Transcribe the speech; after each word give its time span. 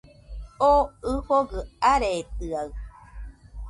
O 0.71 0.73
ɨfogɨ 1.11 1.59
aretɨaɨ 1.91 2.67